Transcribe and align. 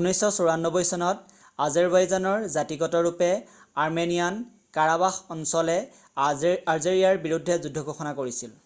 1994 0.00 0.84
চনত 0.90 1.18
আজেৰবাইজনৰ 1.66 2.46
জাতীগতৰূপে 2.56 3.28
আৰ্মেনিয়ান 3.30 4.38
কাৰাবাস 4.78 5.18
অঞ্চলে 5.38 5.76
আজেৰিৰ 6.76 7.20
বিৰুদ্ধে 7.26 7.60
যুদ্ধ 7.66 7.86
ঘোষণা 7.90 8.16
কৰিছিল 8.22 8.56